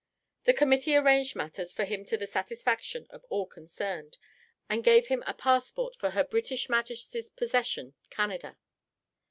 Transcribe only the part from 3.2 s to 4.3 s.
all concerned,